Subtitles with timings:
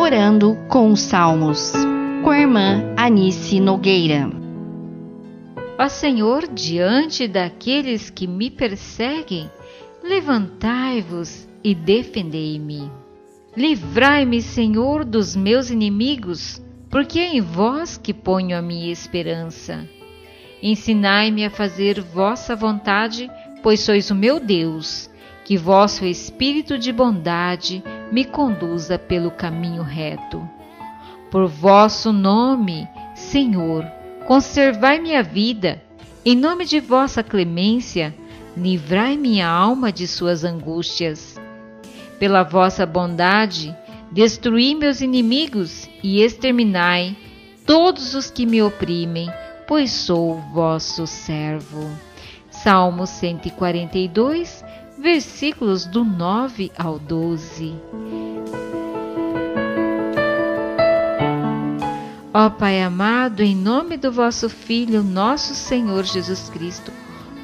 [0.00, 1.72] Orando com os Salmos,
[2.24, 4.30] com a irmã Anice Nogueira.
[5.78, 9.50] Ó Senhor, diante daqueles que me perseguem,
[10.02, 12.90] levantai-vos e defendei-me.
[13.54, 19.86] Livrai-me, Senhor, dos meus inimigos, porque é em vós que ponho a minha esperança.
[20.62, 23.30] Ensinai-me a fazer vossa vontade,
[23.62, 25.10] pois sois o meu Deus,
[25.44, 30.48] que vosso espírito de bondade me conduza pelo caminho reto.
[31.30, 33.84] Por vosso nome, Senhor,
[34.26, 35.80] conservai minha vida.
[36.24, 38.14] Em nome de vossa clemência,
[38.56, 41.40] livrai minha alma de suas angústias.
[42.18, 43.74] Pela vossa bondade,
[44.10, 47.16] destruí meus inimigos e exterminai
[47.64, 49.30] todos os que me oprimem,
[49.66, 51.88] pois sou vosso servo.
[52.50, 54.64] Salmo 142,
[55.00, 57.74] versículos do 9 ao 12.
[62.32, 66.92] Ó Pai amado, em nome do vosso Filho, nosso Senhor Jesus Cristo,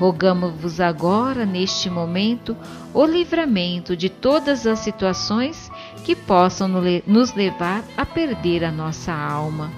[0.00, 2.56] rogamos-vos agora, neste momento,
[2.92, 5.70] o livramento de todas as situações
[6.04, 6.68] que possam
[7.06, 9.70] nos levar a perder a nossa alma.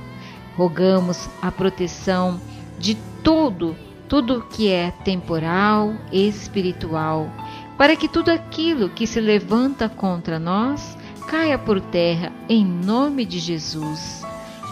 [0.57, 2.41] Rogamos a proteção
[2.79, 3.77] de tudo,
[4.09, 7.31] tudo que é temporal, espiritual,
[7.77, 10.97] para que tudo aquilo que se levanta contra nós
[11.29, 14.23] caia por terra em nome de Jesus.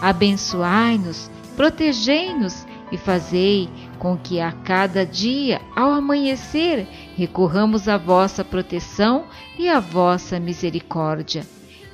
[0.01, 9.25] Abençoai-nos, protegei-nos e fazei com que a cada dia, ao amanhecer, recorramos à vossa proteção
[9.57, 11.45] e à vossa misericórdia.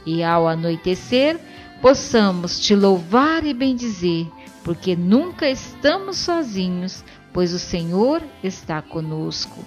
[0.06, 1.40] E ao anoitecer,
[1.82, 4.28] possamos te louvar e bendizer,
[4.64, 9.64] porque nunca estamos sozinhos, pois o Senhor está conosco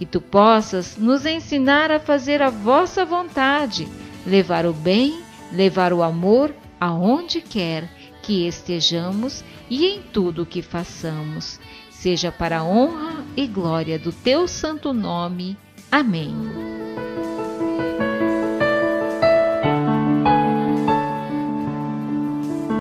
[0.00, 3.86] que tu possas nos ensinar a fazer a vossa vontade,
[4.26, 5.20] levar o bem,
[5.52, 7.86] levar o amor aonde quer
[8.22, 11.60] que estejamos e em tudo o que façamos,
[11.90, 15.54] seja para a honra e glória do teu santo nome.
[15.92, 16.69] Amém.